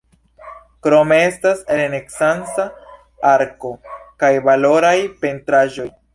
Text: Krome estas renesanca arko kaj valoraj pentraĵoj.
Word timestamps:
Krome 0.85 1.19
estas 1.25 1.61
renesanca 1.81 2.65
arko 3.35 3.75
kaj 4.25 4.35
valoraj 4.49 4.97
pentraĵoj. 5.25 5.89